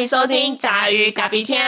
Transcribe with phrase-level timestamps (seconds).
[0.00, 1.58] 迎收听杂鱼咖啡厅。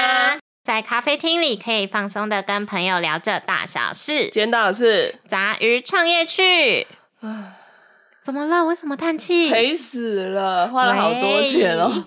[0.64, 4.24] 在咖啡厅里可以放松的跟朋友聊着大小事。
[4.24, 6.86] 今天到的是杂鱼创业去。
[8.24, 8.64] 怎么了？
[8.64, 9.50] 为什么叹气？
[9.50, 12.02] 赔死了，花了好多钱哦。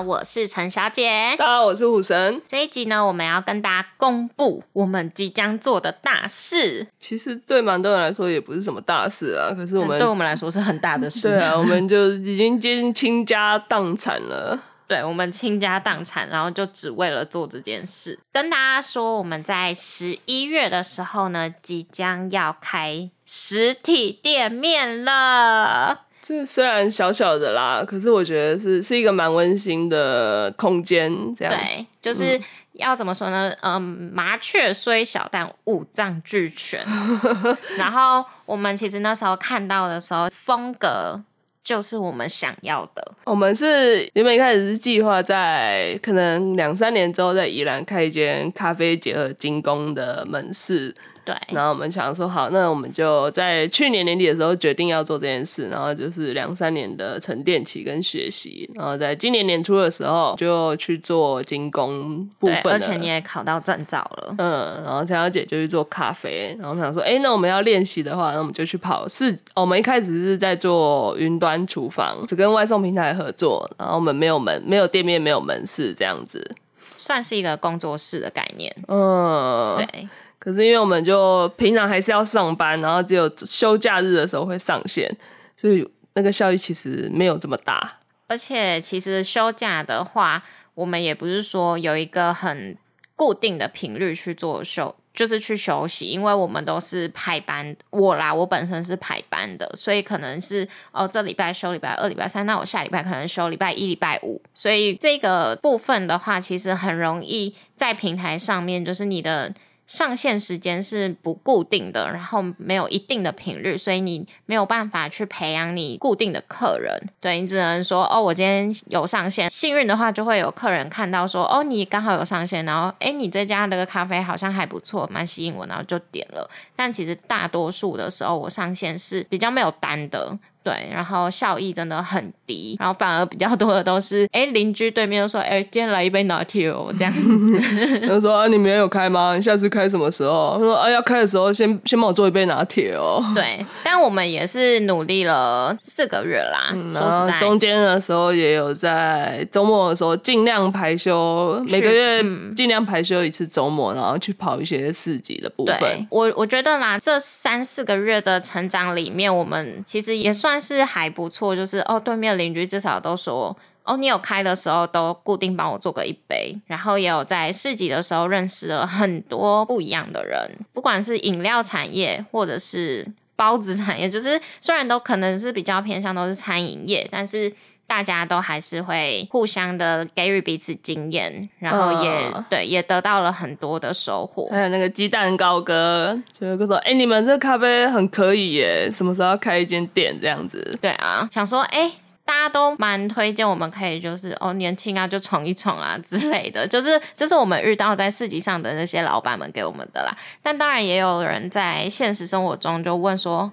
[0.00, 2.40] 我是陈小姐，大家好，我是虎神。
[2.46, 6.86] 这一集呢，我们要跟大家公布我们即将做的大事。
[6.98, 11.28] 其实对蛮多人来说也不是什么大事啊，可是我们对我们来说是很大的事。
[11.28, 14.58] 对啊，我们就已经接近倾家荡产了。
[14.88, 18.16] 对，我们倾家荡产，然后就只为了做这件事。
[18.32, 26.02] 跟大家说，我们在十一月的时候呢，即将要开实体店面了。
[26.26, 31.08] 这虽然小小的啦，可是我觉得是是一个蛮温馨的空间。
[31.36, 32.40] 这样对，就是
[32.72, 33.54] 要怎么说呢？
[33.62, 33.80] 嗯，
[34.12, 36.84] 麻雀虽小，但五脏俱全。
[37.78, 41.22] 然后我们其实那时候看到的时候，风格
[41.62, 43.12] 就是我们想要的。
[43.22, 50.92] 我们是原本一开始是计划在可能两三年之后，在宜兰开一间咖啡结合精工的门市。
[51.26, 69.36] 对，然后我们想说，好，那我们就在去年年底的时候决定要做这件事，然后就是两三年的沉淀期跟学习，然后在今年年初的时候就去做精工部分，而且你也考到证照了，嗯，然后陈小姐就去做咖啡，然后我们想说，哎，那我们要练习的话，那我们就去跑试。
[69.56, 76.54] 我们一开始是在做云端厨房，只跟外送平台合作，然后我们没有门，没有店面，没有门市，这样子，
[76.96, 80.08] 算是一个工作室的概念，嗯，对。
[80.46, 85.12] 可是因为我们就平常还是要上班，然后只有休假日的时候会上线，
[85.56, 87.98] 所以那个效益其实没有这么大。
[88.28, 90.40] 而且其实休假的话，
[90.74, 92.76] 我们也不是说有一个很
[93.16, 97.76] 固定的频率去做休，就是去休息，因为我们都是排班。
[97.90, 104.40] 我啦，我本身是排班的，所以可能是哦，这礼拜休礼拜二、礼拜三，那我下礼拜可能休礼拜一、礼拜五。
[104.54, 109.52] 所以这个部分的话，其实很容易在平台上面，就是你的。
[109.86, 117.08] 上线时间是不固定的，然后没有一定的频率，所以你没有办法去培养你固定的客人。
[117.20, 126.50] 对你只能说哦，我今天有上线，幸运的话就会有客人看到说哦，你刚好有上线，然后哎，你这家的咖啡好像还不错，蛮吸引我，然后就点了。
[126.74, 130.36] 但其实大多数的时候，我上线是比较没有单的。
[130.66, 137.60] 对，然后效益真的很低，然后反而比较多的都是，哎，邻居对面都说，哎，今天来一杯拿铁哦，这样子。
[138.04, 139.36] 他说啊，你没有开吗？
[139.36, 140.56] 你下次开什么时候？
[140.58, 143.24] 他说啊，要开的时候先先帮我做一杯拿铁哦。
[143.32, 146.74] 对，但我们也是努力了四个月啦。
[146.92, 152.20] 然后中间的时候也有在周末的时候尽量排休，每个月
[152.56, 156.08] 尽量排休一次周末，然后去跑一些市集的部分。
[156.10, 160.55] 我我觉得啦，这三四个月的成长里面，我们其实也算。
[160.56, 173.06] 但是还不错，就是哦，对面邻居至少都说哦，你有开的时候都固定帮我做个一杯，然后也有在市集的时候认识了很多不一样的人，不管是饮料产业或者是
[173.36, 177.52] 包子产业，就是虽然都可能是比较偏向都是餐饮业，但是。
[177.86, 184.48] 大家都还是会互相的给予彼此经验，然后也对，也得到了很多的收获。
[184.50, 191.92] 还有那个鸡蛋糕哥，就说：“哎，你们这咖啡很可以耶，什么时候要开一间店这样子？”对啊，想说，哎，
[192.24, 200.12] 大家都蛮推荐，我们可以就是哦，年轻啊，就闯一闯啊之类的，就是这是我们遇到在市集上的那些老板们给我们的啦。
[200.42, 203.48] 但当然也有人在现实生活中就问说：“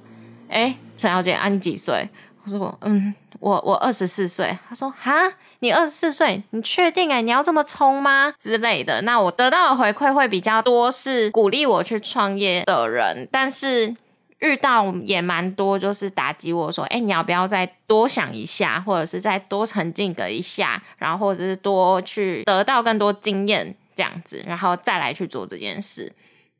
[0.49, 2.09] 哎，陈小姐，啊，你几岁？”
[2.43, 9.01] 我说：“嗯。”我我二十四岁，他说哈，你二十四岁，你确定哎，你要这么冲吗之类的？
[9.01, 13.93] 那我得到的回馈会比较多，是鼓励我去创业的人，但是
[14.39, 26.09] 遇到也蛮多，就是打击我说，哎，你要不要再多想一下，或者是再多沉浸个一下，然后或者是多去得到更多经验这样子，然后再来去做这件事。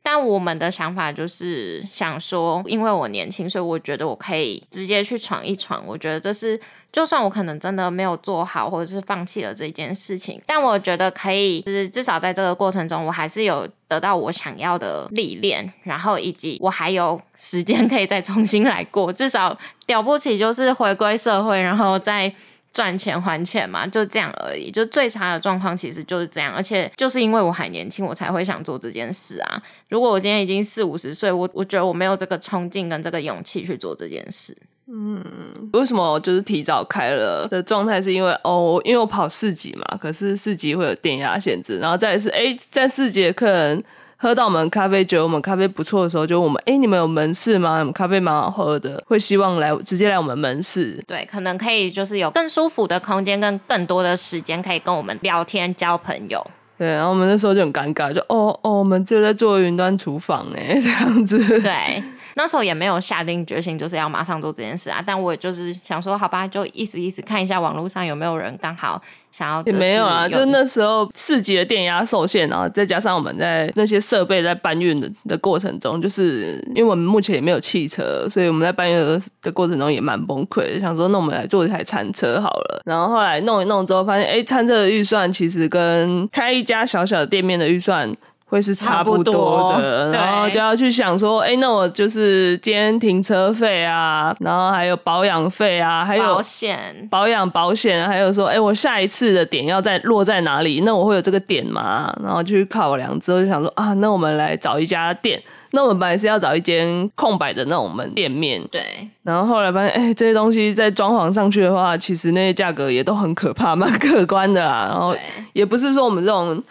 [0.06, 5.82] 但我们的想法就是想说，因为我年轻，所以我觉得我可以直接去闯一闯。
[5.88, 6.60] 我觉得这是，
[6.92, 19.14] 就算我可能真的没有做好，或者是放弃了这件事情，但我觉得可以，就是至少在这个过程中，我还是有得到我想要的历练，然后以及我还有时间可以再重新来过。
[19.14, 19.58] 至少
[19.88, 22.34] 了不起就是回归社会，然后再。
[22.74, 24.72] 赚钱还钱嘛，就这样而已。
[24.72, 29.62] 就最差的状况其实就是这样，而且就是因为我还年轻，我才会想做这件事啊。
[29.88, 34.58] 如果我今天已经四五十岁，我我觉得我没有这个冲劲跟这个勇气去做这件事。
[34.86, 35.24] 嗯
[35.72, 38.02] 为什么就是提早开了的状态？
[38.02, 43.82] 是因为哦，因为我跑四级嘛，可是四级会有电压限制，然后再是哎，在四级的客人
[44.24, 47.80] 喝到我们咖啡，觉得我们咖啡不错的时候，就我们哎，你们有门市吗？
[47.80, 51.04] 我们咖啡蛮好喝的，会希望来直接来我们门市。
[51.06, 56.42] 对，可能可以就是有更舒服的空间，跟更多的时间可以跟我们聊天交朋友。
[56.78, 61.60] 对，然后我们那时候就很尴尬，就哦哦，我们就在做云端厨房哎，这样子。
[61.60, 62.02] 对。
[62.36, 65.04] 那时候也没有下定决心，就是要马上做这件事啊。
[65.06, 69.02] 但我就是想说，好吧，就意思意思看一下网络上有没有人刚好
[69.32, 69.64] 想要。
[69.66, 80.80] 也没有啊，就那时候四级的电压受限，然后再加上我们在那些设备在搬运的的过程中，就是因为我们目前也没有汽车，所以我们在搬运的的过程中也蛮崩溃的。
[80.80, 82.82] 想说，那我们来做一台餐车好了。
[82.86, 88.12] 然后后来弄一弄之后，发现哎，餐车的预算其实跟开一家小小的店面的预算。
[88.54, 100.82] 会是差不多的，然后就要去想说，哎，那我就是今天停车费啊，然后还有保养费啊，还有保险、保养保险，还有说，哎，我下一次的点要在落在哪里？
[100.82, 102.16] 那我会有这个点吗？
[102.24, 105.42] 然后去考量之后，就想说啊，那我们来找一家店。
[105.72, 108.84] 那我们本来是要找一间空白的那种门店面，对。
[109.24, 114.86] 然后后来发现，哎，这些东西在装潢上去的话，其实那些价格也都很可怕，蛮可观的啦。
[114.88, 115.16] 然后
[115.54, 116.62] 也不是说我们这种。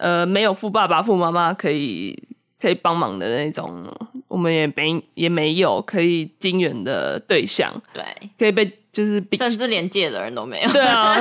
[0.00, 2.18] 呃，没有富爸爸、富妈妈可以
[2.58, 3.86] 可以帮忙的那种，
[4.28, 8.02] 我们也没也没有可以金援的对象，对，
[8.38, 11.14] 可以被就是甚至连借的人都没有，对啊，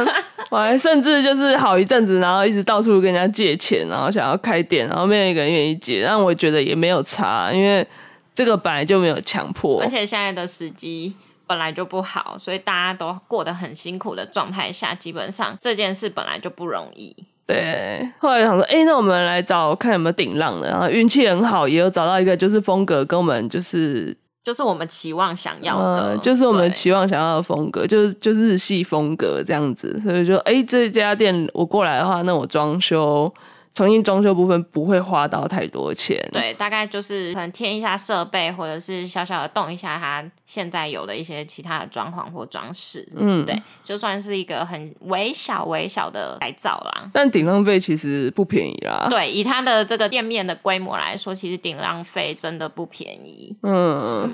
[0.50, 7.86] 我还甚至就是好一阵子，然后一直到处跟人家借钱，然后想要开店，然后没有一个人愿意借，但我觉得也没有差，因为
[8.34, 11.14] 这个本来就没有强迫，而且现在的时机
[11.46, 17.14] 本来就不好，所以大家都过得很辛苦的状态下，基本上这件事本来就不容易。
[17.51, 33.34] 对，后来想说，哎，那我们来找看有没有顶浪的，然后运气很好，也有找到一个，就是风格跟我们就是就是我们期望想要的，就是我们期望想要的风格，就是就是日系风格这样子，所以就哎，这家店我过来的话，那我装修。
[33.80, 47.10] 重新装修部分不会花到太多钱，对，大概就是可能添一下设备，或者是小小的动一下它现在有的一些其他的装潢或装饰，嗯，对，就算是一个很微小微小的改造啦。
[47.14, 53.56] 但顶浪费其实不便宜啦，对，以它的这个店面的规模来说，其实顶浪费真的不便宜。
[53.64, 54.30] 嗯，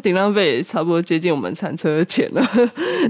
[0.00, 2.40] 顶浪费也差不多接近我们餐车的钱了，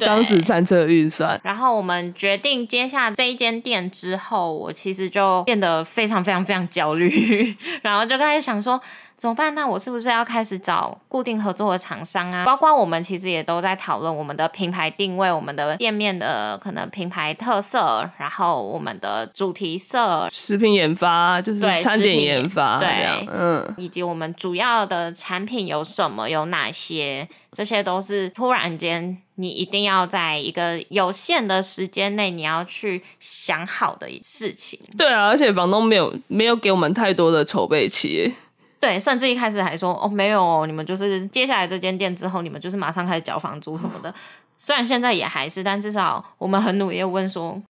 [0.01, 1.39] 当时餐车预算。
[1.45, 4.73] 然后我们决定接下这一间店之后，我。
[4.86, 8.81] 其其实就变得非常非常非常焦虑， 然后就开始想说
[9.17, 9.55] 怎么办？
[9.55, 12.45] 那我是不是要开始找固定合作的厂商啊？
[12.45, 29.19] 包括我们其实也都在讨论我们的品牌定位、我们的店面的可能品牌特色，然后我们的主题色、食品研发，就是餐点研发，对，嗯，以及我们主要的产品有什么、有哪些，这些都是突然间。
[29.39, 34.81] 你一定要在一个有限的时间内，你要去想好的事情。
[34.97, 38.33] 对啊，而且房东没有没有给我们太多的筹备期。
[38.81, 44.15] 对，甚至一开始还说哦，没有，你们就是接下来这间店之后，你们就是马上开始交房租什么的。
[44.59, 47.61] 虽然现在也还是，但至少我们很努力问说，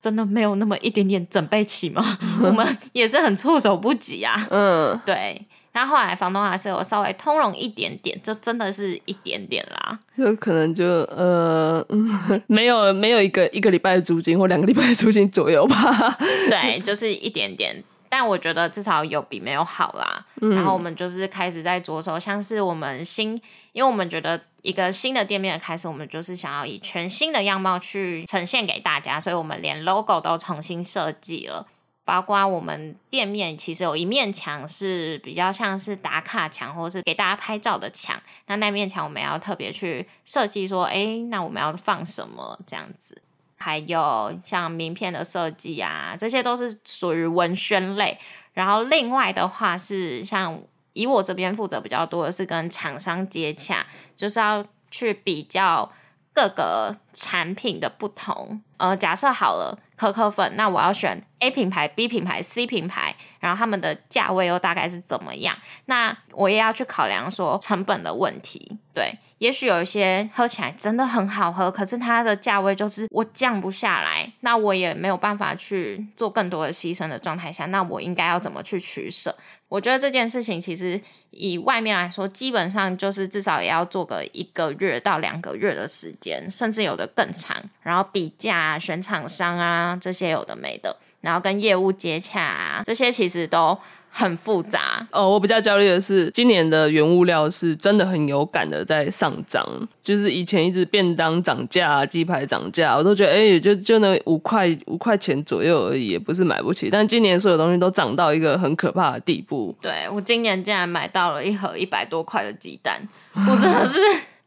[0.00, 2.18] 真的没有那么一点点准备起吗？
[2.42, 4.46] 我们也是很措手不及啊。
[4.50, 5.46] 嗯，对。
[5.72, 11.86] 那后后来房东还是有稍微通融一点点，就真的是一点点啦， 就可能就呃，
[12.48, 16.18] 没有没有一个一个礼拜的租金或两个礼拜的租金左右吧。
[16.48, 20.26] 对，就是一点点，但我觉得至少有比没有好啦。
[20.34, 23.40] 然后我们就是开始在着手，像是我们新，
[23.72, 31.66] 因为我们觉得一个新的店面的开始，我们就是想要以全新的样貌去呈现给大家，所以我们连 logo 都重新设计了。
[32.02, 38.20] 包括我们店面其实有一面墙是比较像是打卡墙，或者是给大家拍照的墙。
[38.46, 43.22] 那那面墙我们要特别去设计，说，哎，那我们要放什么这样子？
[43.60, 48.18] 还有像名片的设计啊，这些都是属于文宣类。
[48.52, 50.60] 然后另外的话是像
[50.92, 53.86] 以我这边负责比较多的是跟厂商接洽，
[54.16, 55.90] 就是要去比较。
[56.32, 65.56] 各个产品的不同，呃，假设好了可可粉，那我要选 A 品牌、B 品牌、C 品牌，然后他们的价位又大概是怎么样？
[65.86, 68.78] 那我也要去考量说成本的问题。
[68.92, 79.34] 对，也许有一些喝起来真的很好喝，可是它的价位就是我降不下来，那我也没有办法去做更多的牺牲的状态下，那我应该要怎么去取舍？
[79.68, 87.56] 我觉得这件事情其实以外面来说，基本上就是至少也要做个一个月到两个月的时间，甚至有的更长。
[87.80, 93.78] 然后比价、选厂商啊，这些有的没的，然后跟业务接洽啊，这些其实都
[94.10, 95.06] 很复杂。
[95.12, 99.64] 哦，我比较焦虑的是，今年的原物料是真的很有感的在上涨，
[100.02, 106.90] 就是以前一直便当涨价、鸡排涨价，我都觉得哎，也就就那五块五块钱左右而已，也不是买不起。
[106.90, 109.76] 但今年所有东西都涨到一个很可怕的地步。
[109.80, 113.00] 对我今年竟然买到了一盒一百多块的鸡蛋，
[113.34, 114.00] 我真的是。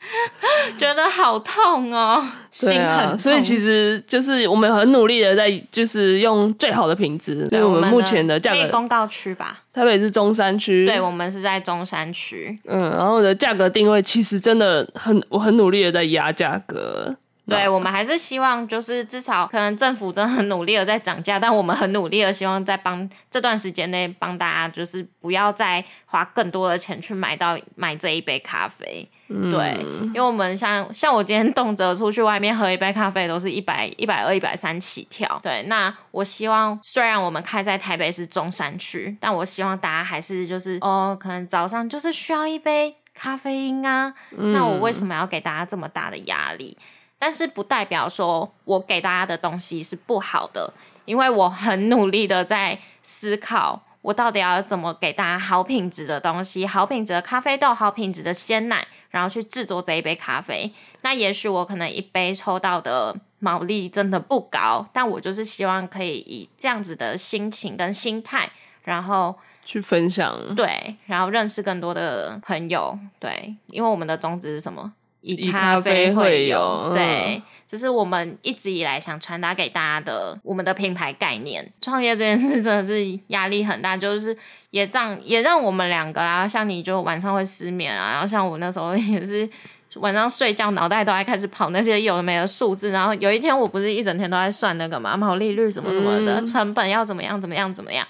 [0.77, 7.47] 觉得好痛哦，心很所以其实就是我们很努力的在，就是用最好的品质。
[7.49, 12.57] 对我们目前的价格公告区吧，台北是中山区，对我们是在中山区。
[12.65, 17.15] 嗯，然后的价格定位其实真的很，我很努力的在压价格。
[17.45, 29.09] 对我们还是希望，就是至少可能政府真的很努力的在涨价，但我们很努力的希望在帮这段时间内帮大家，就是不要再花更多的钱去买到买这一杯咖啡。
[29.27, 35.39] 对，因为我们像像我今天动辄出去外面喝一杯咖啡都是一百一百二一百三起跳。
[35.43, 44.13] 对，那我希望虽然我们开在台北市中山区，但我希望大家还是就是哦，可能早上就是需要一杯咖啡因啊。
[44.29, 46.77] 那我为什么要给大家这么大的压力？
[47.23, 50.73] 但是不代表说我给大家的东西是不好的，
[51.05, 60.73] 因为我很努力的在思考，我到底要怎么给大家好品质的东西，好品质的咖啡豆，好品质的鲜奶，然后去制作这一杯咖啡。
[60.99, 68.51] 那也许我可能一杯抽到的毛利真的不高，但我就是希望可以以这样子的心情跟心态，
[68.83, 74.91] 然后去分享，对，然后认识更多的朋友，对，因为我们的宗旨是什么？
[75.23, 81.71] 以咖啡会友，对，这是我们一直以来想传达给大家的我们的品牌概念。
[81.81, 84.37] 创业这件事真的是压力很大，就是
[84.71, 89.49] 也让也让我们两个啦，像你就晚上会失眠啊，然后像我那时候也是
[89.95, 98.05] 晚上睡觉脑袋都还开始跑那些有的没的数字，然后有一天我不是一整天都在算那个嘛毛利率什么什么的成本要怎么样怎么样怎么样。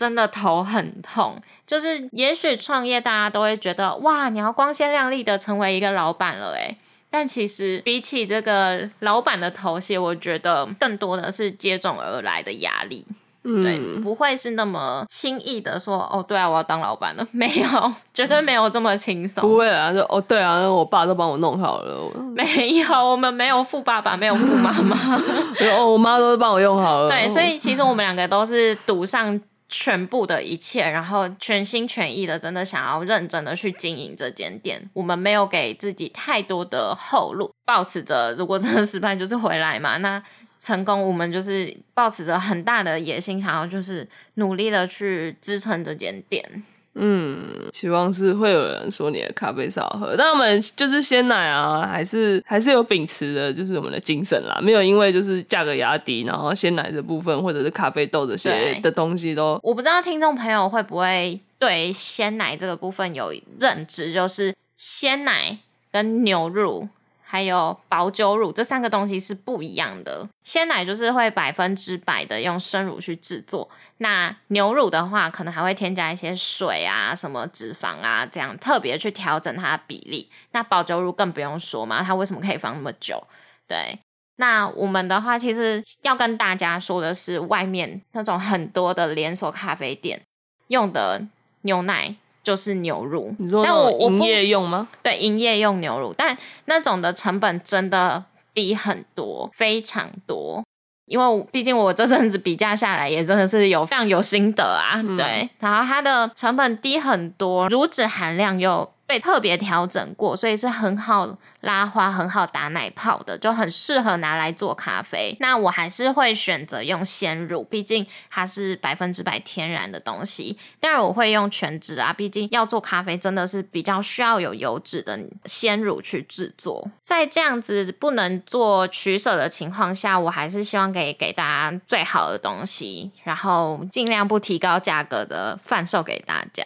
[0.00, 6.74] 真的头很痛，就是也许创业大家都会觉得哇，你要光鲜亮丽的成为一个老板了诶
[7.10, 13.04] 但其实比起这个老板的头衔，我觉得更多的是接踵而来的压力，
[13.42, 24.96] 对，不会是那么轻易的说哦，对啊，我要当老板了， 没有，绝对没有这么轻松，不会啊，就哦，对啊，我爸都帮我弄好了，没有，我们没有富爸爸，没有富妈妈，
[25.76, 29.38] 哦，我妈都帮我用好了，对，所以其实我们两个都是赌上。
[29.70, 34.90] 全部的一切，然后全心全意的，真的想要认真的去经营这间店。
[34.92, 39.96] 我们没有给自己太多的后路，保持着如果真的失败就是回来嘛。
[39.98, 40.22] 那
[40.58, 46.44] 成功，我们就是保持着很大的野心，想要就是努力的去支撑这间店。
[46.94, 47.38] 嗯，
[47.72, 65.58] 期望是会有人说你的咖啡少喝，但我们就是鲜奶啊，还是还是有秉持的，就是我们的精神啦，没有因为就是价格压低，然后鲜奶的部分或者是咖啡豆这些的东西都，我不知道听众朋友会不会对鲜奶这个部分有认知，就是鲜奶
[65.92, 66.88] 跟牛乳。
[67.30, 70.28] 还有保酒乳这三个东西是不一样的。
[70.42, 80.28] 鲜奶就是会百分之百的用生乳去制作，那牛乳的话，可能还会添加一些水啊、什么脂肪啊，这样特别去调整它的比例。
[80.50, 83.22] 那保酒乳更不用说嘛，它为什么可以放那么久？
[83.68, 84.00] 对，
[84.34, 90.20] 那我们的话，其实要跟大家说的是，外面那种很多的连锁咖啡店
[90.66, 91.22] 用的
[91.60, 92.16] 牛奶。
[92.50, 94.88] 就是牛乳，但我营业用吗？
[95.04, 100.60] 对，营业用牛乳，但那种的成本真的低很多，非常多。
[101.06, 105.00] 因为毕竟我这阵子比价下来，也真的是有非常有心得啊。
[105.16, 111.36] 对，然后它的成本低很多，乳脂含量又被特别调整过，所以是很好。
[111.62, 115.36] 拉花很好打奶泡的，就很适合拿来做咖啡。
[115.40, 120.56] 那我还是会选择用鲜乳，毕竟它是百分之百天然的东西。
[120.78, 126.90] 当然我会用全脂啊，毕竟要做咖啡真的是比较需要有油脂的鲜乳去制作。
[127.02, 136.64] 在这样子不能做取舍的情况下，我还是希望给给大家最好的东西，然后尽量不提高价格的贩售给大家。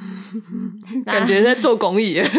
[0.00, 2.22] 嗯， 感觉在做公益。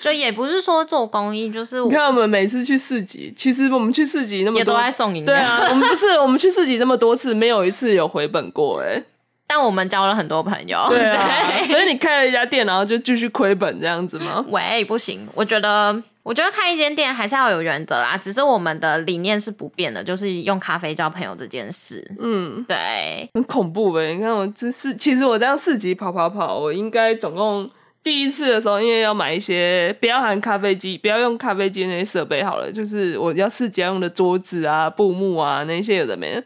[0.00, 5.34] 就也不是说做公益，就是你看我们每次去市集，其实我们去市集那么多，也都在送饮料。
[5.34, 9.02] 对啊，我们不是我们去市集这么多次，没有一次有回本过哎。
[9.48, 11.26] 但我们交了很多朋友，对啊，
[11.64, 14.44] 所以你开了一家店，然后就继续亏本这样子吗？
[14.52, 18.14] 喂，不行，我觉得，我觉得开一间店还是要有原则啦。
[18.16, 22.06] 只是我们的理念是不变的，就是用咖啡交朋友这件事。
[22.20, 24.14] 嗯，对，很恐怖呗。
[24.14, 27.68] 你看我这是，其实我这样四级跑跑跑，我应该总共。
[28.00, 36.44] 第一次的时候，因为要买一些不要含咖啡机，不要用咖啡机那些设备好了，就是我要试家用的桌子啊、布幕啊那些有的没的。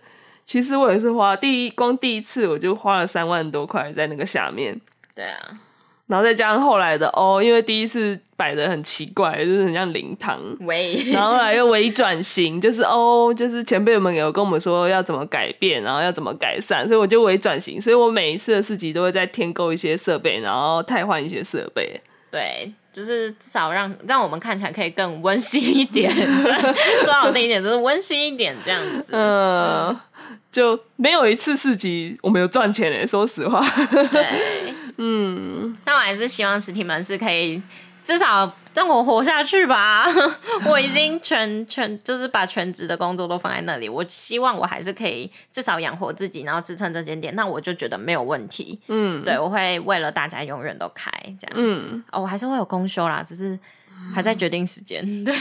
[0.53, 4.79] 其实我也是花第一光第一次我就花了三万多块在那个下面，
[5.15, 5.39] 对啊，
[6.09, 21.99] 然后再加上后来的哦，因为第一次摆的很奇怪，就是很像灵堂，喂， 然后后来又微转型，就是哦，就是前辈们有跟我们说要怎么改变，然后要怎么改善，所以我就微转型，所以我每一次的市集都会再添购一些设备，然后汰换一些设备。
[22.31, 26.11] 对，就是至少让让我们看起来可以更温馨一点。
[27.05, 29.13] 说好听一点，就是温馨一点这样子。
[29.13, 29.95] 嗯，
[30.53, 33.59] 就没有一次四级我们有赚钱诶，说实话。
[34.13, 37.61] 对， 嗯，但我还是希望实体门市可以
[38.05, 40.07] 至少让我活下去吧。
[40.69, 48.79] 我已经全全就是把全职的工作都放在那里，我希望我还是可以至少养活自己，然后支撑这间店，那我就觉得没有问题。
[48.89, 51.53] 嗯，对，我会为了大家永远都开这样。
[51.55, 53.59] 嗯哦，我还是会有公休啦，只是
[54.15, 55.25] 还在决定时间。
[55.25, 55.35] 对，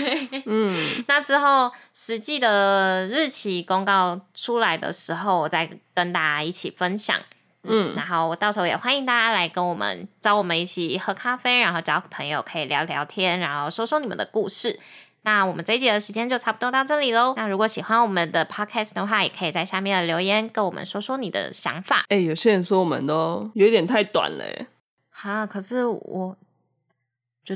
[0.46, 0.78] 嗯
[1.08, 7.20] 那之后实际的日期公告出来的时候，我再跟大家一起分享。
[7.64, 14.80] 嗯然后我到时候也欢迎大家来跟我们找我们一起喝咖啡，然后交朋友，可以聊聊天，然后说说你们的故事。
[15.24, 17.36] 那我们这一集的时间就差不多到这里喽。
[17.38, 22.04] 那如果喜欢我们的 podcast 的话，也可以在下面的留言跟我们说说你的想法。
[22.10, 24.66] 哎、有些人说我们都有点太短了诶，
[25.12, 26.36] 哈，可是我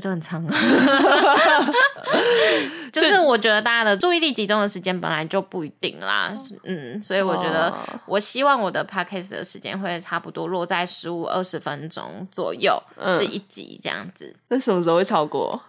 [0.00, 0.52] 得很长啊，
[2.92, 6.34] 就是我觉得大家的注意力集中的时间本来就不一定啦，
[6.64, 7.74] 嗯，所以我觉得哦
[8.06, 14.34] 我希望我的 podcast 的时间会差不多落在十五二十分钟左右，嗯是一集这样子。
[14.48, 15.60] 那什么时候会超过？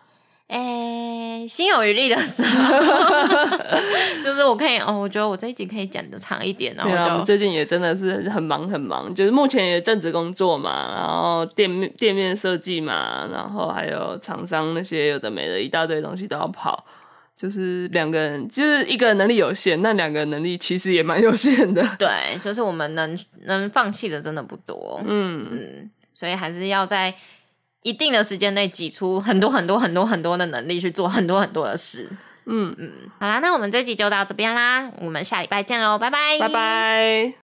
[0.47, 2.73] 诶、心有余力的时候，
[4.23, 16.85] 就是我可以哦，我觉得我这一集可以讲的长一点，然后就最近也真的是很忙很忙，就是目前也正职工作嘛，然后店面店面设计嘛，然后还有厂商那些有的没的一大堆东西都要跑，
[17.35, 21.85] 就是两个人，就是一个人能力有限，那两个人能力其实也蛮有限的。
[21.99, 27.13] 对，就是我们能能放弃的真的不多，嗯，嗯，所以还是要在
[27.87, 32.09] 一定的时间内挤出很多很多很多很多的能力去做很多很多的事。
[32.45, 37.46] 嗯嗯，好啦，那我们这集就到这边啦，我们下礼拜见喽，拜拜，拜拜。